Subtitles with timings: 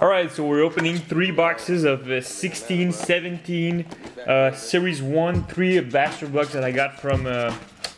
[0.00, 3.84] All right, so we're opening three boxes of uh, 16, 17,
[4.26, 7.54] uh, Series 1, three Blaster Bucks that I got from uh,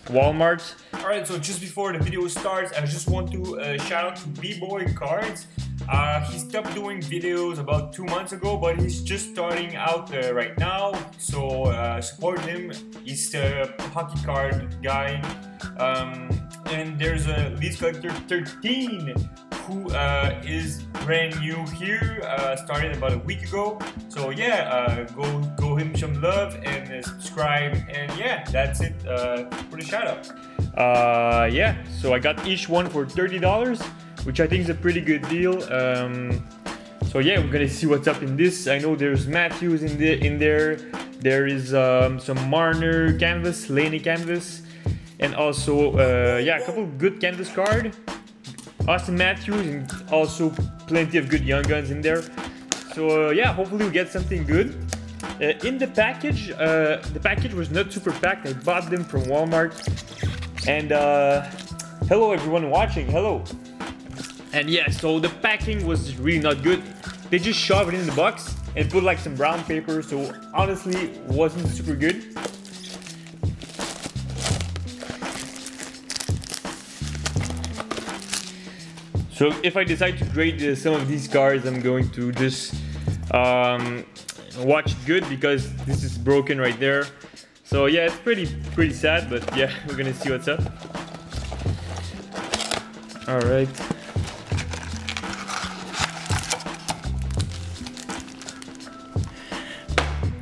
[0.07, 0.75] Walmart.
[0.95, 4.17] All right, so just before the video starts, I just want to uh, shout out
[4.17, 5.47] to B-Boy Cards.
[5.89, 10.35] Uh, he stopped doing videos about two months ago, but he's just starting out uh,
[10.35, 10.95] right now.
[11.19, 12.73] So uh, support him.
[13.05, 15.23] He's a hockey card guy.
[15.79, 16.29] Um,
[16.67, 19.15] and there's a Leafs Collector 13
[19.63, 23.79] who uh, is brand new here, uh, started about a week ago.
[24.09, 27.75] So yeah, uh, go go him some love and uh, subscribe.
[27.89, 30.31] And yeah, that's it uh, for the shout out.
[30.77, 33.81] Uh, yeah, so I got each one for thirty dollars,
[34.25, 35.63] which I think is a pretty good deal.
[35.73, 36.47] Um,
[37.11, 38.67] so yeah, we're gonna see what's up in this.
[38.67, 40.77] I know there's Matthews in the in there.
[41.21, 44.63] There is um, some Marner canvas, Laine canvas,
[45.21, 45.97] and also
[46.39, 47.95] yeah, a couple good canvas card.
[48.87, 50.51] Auston Matthews and also
[50.87, 52.23] plenty of good young guns in there.
[52.95, 54.75] So uh, yeah, hopefully we get something good.
[55.41, 58.47] Uh, in the package, uh, the package was not super packed.
[58.47, 59.73] I bought them from Walmart.
[60.67, 61.43] And uh,
[62.09, 63.45] hello everyone watching, hello.
[64.53, 66.83] And yeah, so the packing was really not good.
[67.31, 71.19] They just shoved it in the box and put like some brown paper, so honestly
[71.27, 72.37] wasn't super good.
[79.43, 82.77] So if I decide to grade uh, some of these cards, I'm going to just
[83.35, 84.07] um,
[84.59, 87.07] watch good because this is broken right there.
[87.65, 90.61] So yeah, it's pretty pretty sad, but yeah, we're gonna see what's up.
[93.27, 93.69] All right.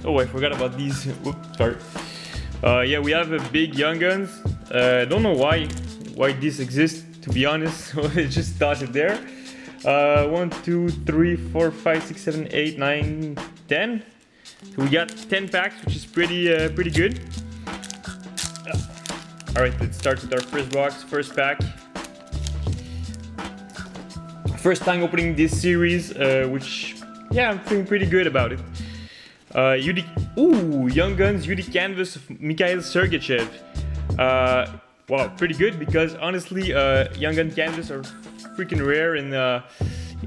[0.05, 1.06] Oh, I forgot about these.
[1.06, 1.77] Oops, sorry.
[2.62, 4.28] Uh, yeah, we have a big Young Guns.
[4.71, 5.69] Uh, don't know why
[6.17, 7.95] why this exists to be honest.
[8.17, 9.19] It just started there.
[9.85, 13.37] Uh, one, two, three, four, five, six, seven, eight, nine,
[13.69, 14.03] ten.
[14.45, 17.21] So we got 10 packs, which is pretty uh, pretty good.
[17.67, 18.77] Uh,
[19.56, 21.61] all right, let's start with our first box, first pack.
[24.59, 26.97] First time opening this series, uh, which
[27.31, 28.61] yeah, I'm feeling pretty good about it.
[29.55, 30.05] Uh, UD,
[30.39, 33.49] ooh, Young Guns UD Canvas of Mikhail Sergachev.
[34.19, 34.78] Uh,
[35.10, 38.03] wow, pretty good because honestly, uh, Young Gun Canvas are
[38.56, 39.62] freaking rare in uh,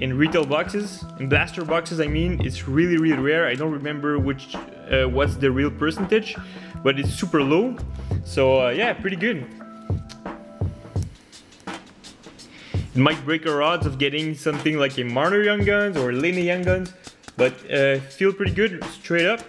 [0.01, 1.99] in retail boxes, in blaster boxes.
[2.01, 3.47] I mean, it's really really rare.
[3.47, 6.35] I don't remember which uh, what's the real percentage,
[6.83, 7.77] but it's super low.
[8.25, 9.47] So uh, yeah, pretty good.
[12.95, 16.43] It might break our odds of getting something like a Marner Young Guns or Laine
[16.43, 16.93] Young Guns,
[17.38, 19.41] but uh, feel pretty good straight up.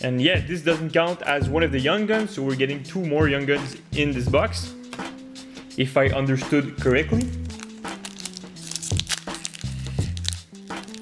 [0.00, 3.04] And yeah, this doesn't count as one of the young guns, so we're getting two
[3.04, 4.74] more young guns in this box,
[5.76, 7.28] if I understood correctly.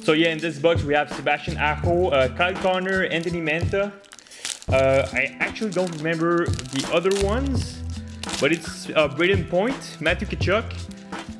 [0.04, 3.90] So yeah, in this box we have Sebastian Aho, uh, Kyle Connor, Anthony Mantha.
[4.68, 7.82] Uh, I actually don't remember the other ones,
[8.40, 10.64] but it's uh, Brayden Point, Matthew Tkachuk.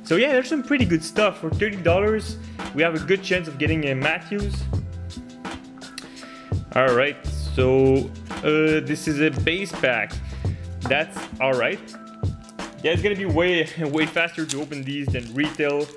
[0.03, 1.39] So yeah, there's some pretty good stuff.
[1.39, 2.37] For $30,
[2.73, 4.55] we have a good chance of getting a Matthews.
[6.75, 7.17] Alright,
[7.55, 8.11] so
[8.43, 10.11] uh, this is a base pack.
[10.81, 11.79] That's all right.
[12.83, 15.87] Yeah, it's gonna be way way faster to open these than retail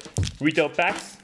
[0.40, 1.16] retail packs.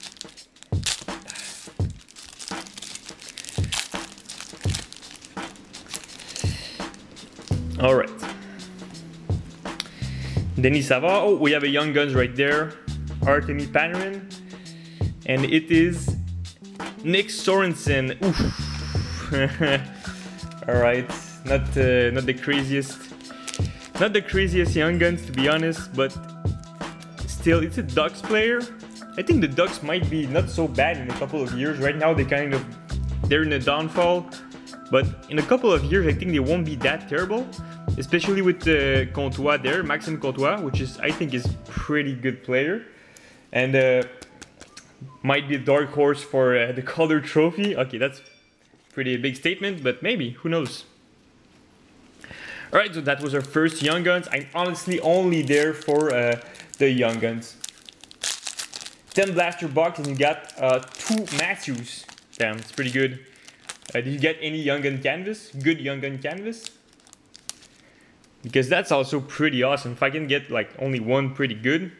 [7.80, 8.10] All right.
[10.60, 11.22] Denis Savard.
[11.24, 12.72] Oh, we have a Young Guns right there.
[13.20, 14.32] Artemi Panarin.
[15.26, 16.16] And it is
[17.04, 18.20] Nick Sorensen.
[18.24, 19.90] Oof.
[20.66, 21.06] All right,
[21.44, 22.98] not uh, not the craziest,
[24.00, 26.16] not the craziest young guns to be honest, but
[27.26, 28.62] still, it's a Ducks player.
[29.18, 31.78] I think the Ducks might be not so bad in a couple of years.
[31.80, 32.64] Right now, they kind of
[33.28, 34.26] they're in a downfall,
[34.90, 37.46] but in a couple of years, I think they won't be that terrible.
[37.98, 42.86] Especially with uh, Comtois there, Maxime Comtois, which is I think is pretty good player,
[43.52, 44.02] and uh,
[45.22, 47.76] might be a dark horse for uh, the Calder Trophy.
[47.76, 48.22] Okay, that's
[48.94, 50.84] pretty big statement, but maybe, who knows.
[52.72, 54.28] Alright, so that was our first Young Guns.
[54.32, 56.40] I'm honestly only there for uh,
[56.78, 57.56] the Young Guns.
[59.10, 62.04] 10 blaster box and you got uh, two Matthews.
[62.36, 63.20] Damn, it's pretty good.
[63.94, 65.50] Uh, did you get any Young Gun canvas?
[65.50, 66.70] Good Young Gun canvas?
[68.42, 69.92] Because that's also pretty awesome.
[69.92, 71.92] If I can get like only one pretty good,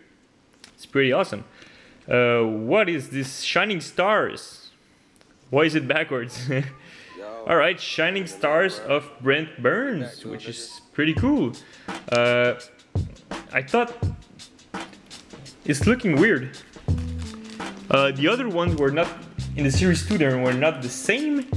[0.75, 1.45] it's pretty awesome.
[2.09, 3.43] Uh, what is this?
[3.43, 4.64] Shining Stars.
[5.55, 6.51] Why is it backwards?
[7.47, 11.53] All right, Shining Stars of Brent Burns, which is pretty cool.
[12.11, 12.55] Uh,
[13.53, 13.95] I thought
[15.65, 16.59] it's looking weird.
[17.89, 19.07] Uh, the other ones were not
[19.55, 21.49] in the series 2, they were not the same.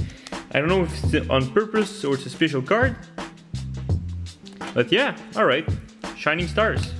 [0.52, 2.96] I don't know if it's on purpose or it's a special card.
[4.74, 5.68] But yeah, alright.
[6.16, 6.92] Shining Stars.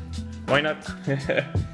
[0.46, 0.78] Why not?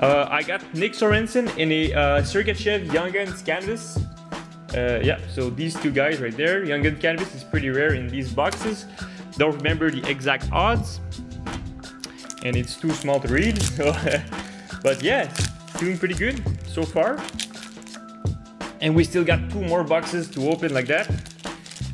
[0.00, 3.98] uh, I got Nick Sorensen in a uh, Sergachev Young Guns canvas.
[4.74, 6.64] Uh, yeah, so these two guys right there.
[6.64, 8.86] Young Gun canvas is pretty rare in these boxes.
[9.36, 11.00] Don't remember the exact odds.
[12.44, 13.62] And it's too small to read.
[13.78, 13.92] So
[14.82, 15.32] but yeah,
[15.78, 17.18] doing pretty good so far.
[18.80, 21.08] And we still got two more boxes to open like that.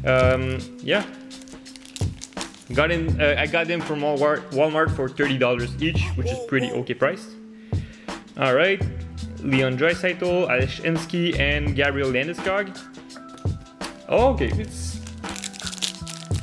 [0.05, 1.07] Um, yeah.
[2.75, 6.71] Got in, uh, I got them from Walmart, Walmart for $30 each, which is pretty
[6.73, 7.27] okay price.
[8.37, 8.83] All right,
[9.41, 12.77] Leon Draisaitl, Ales Hemsky, and Gabriel Landeskog.
[14.09, 15.01] Okay, it's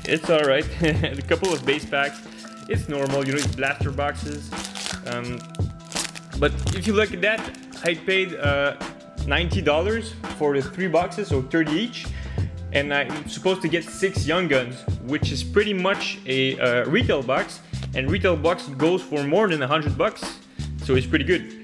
[0.05, 0.65] it's all right.
[0.81, 2.21] a couple of base packs.
[2.69, 4.49] It's normal, you know, it's blaster boxes.
[5.07, 5.39] Um,
[6.39, 7.39] but if you look at that,
[7.83, 8.77] I paid uh,
[9.25, 12.07] $90 for the three boxes, so 30 each.
[12.71, 17.21] And I'm supposed to get six Young Guns, which is pretty much a uh, retail
[17.21, 17.59] box.
[17.95, 20.39] And retail box goes for more than 100 bucks,
[20.83, 21.60] so it's pretty good.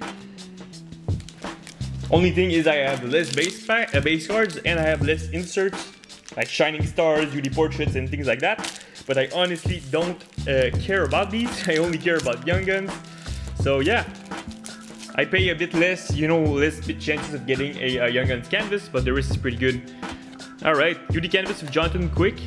[2.09, 5.91] Only thing is I have less base, uh, base cards and I have less inserts,
[6.37, 8.81] like Shining Stars, UD Portraits and things like that.
[9.05, 12.91] But I honestly don't uh, care about these, I only care about Young Guns.
[13.61, 14.05] So yeah,
[15.15, 18.47] I pay a bit less, you know, less chances of getting a, a Young Guns
[18.47, 19.91] canvas, but the risk is pretty good.
[20.63, 22.39] Alright, UD canvas of Jonathan Quick.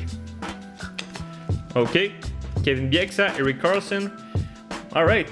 [1.75, 2.15] Okay,
[2.63, 4.11] Kevin Bieksa, Erik Karlsson.
[4.95, 5.29] Alright,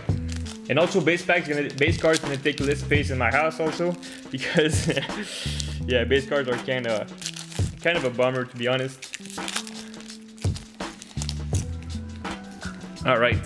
[0.70, 3.96] and also base packs gonna base cards gonna take less space in my house also
[4.32, 4.88] because
[5.86, 7.08] yeah, base cards are kind of
[7.82, 9.18] kind of a bummer to be honest.
[13.06, 13.42] All right.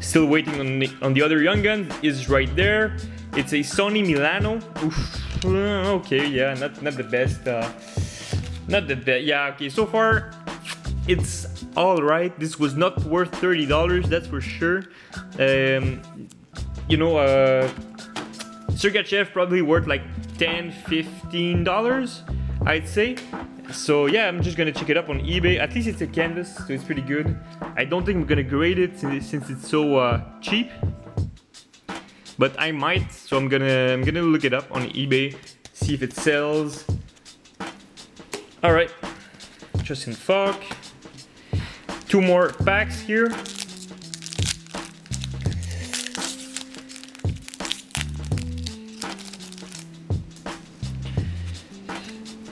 [0.00, 2.96] Still waiting on the, on the other young gun is right there.
[3.34, 4.60] It's a Sonny Milano.
[4.84, 5.44] Oof.
[5.44, 7.46] Okay, yeah, not not the best.
[7.46, 7.68] Uh,
[8.68, 9.24] not the best.
[9.24, 9.68] Yeah, okay.
[9.68, 10.32] So far,
[11.08, 12.38] it's all right.
[12.38, 14.08] This was not worth thirty dollars.
[14.08, 14.84] That's for sure.
[15.38, 16.02] Um,
[16.88, 17.68] you know, uh,
[18.76, 20.02] Sergachev probably worth like
[20.36, 22.22] 10 15 dollars
[22.66, 23.16] I'd say
[23.72, 26.54] so yeah I'm just gonna check it up on eBay at least it's a canvas
[26.54, 27.38] so it's pretty good
[27.74, 30.70] I don't think I'm gonna grade it since it's so uh, cheap
[32.38, 35.34] but I might so I'm gonna I'm gonna look it up on eBay
[35.72, 36.84] see if it sells
[38.62, 38.92] all right
[39.82, 40.60] Justin Faulk
[42.08, 43.28] two more packs here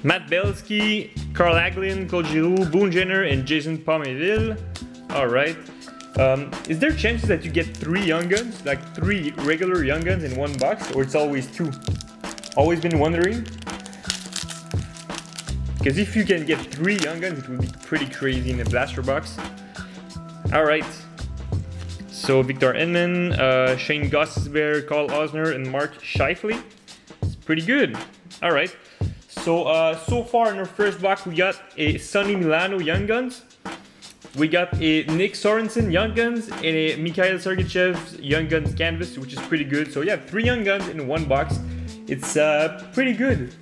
[0.05, 4.61] Matt Beleskey, Carl Hagelin, Claude Giroux, Boone Jenner, and Jason Pominville.
[5.13, 5.57] All right.
[6.19, 10.23] Um, is there chances that you get three young guns, like three regular young guns
[10.23, 11.73] in one box, or it's always two?
[12.55, 13.47] Always been wondering.
[15.85, 18.65] Because if you can get three young guns, it would be pretty crazy in a
[18.65, 19.37] blaster box.
[20.55, 20.87] All right.
[22.09, 26.63] So Victor Hedman, uh, Shane Gostisbehere, Karl Alzner, and Mark Scheifele.
[27.21, 27.99] It's pretty good.
[28.43, 28.75] All right.
[29.29, 33.43] So, uh, so far in our first box, we got a Sonny Milano Young Guns.
[34.37, 39.35] We got a Nick Sorensen Young Guns and a Mikhail Sergachev Young Guns canvas, which
[39.35, 39.93] is pretty good.
[39.93, 41.59] So yeah, three Young Guns in one box.
[42.07, 43.55] It's uh, pretty good.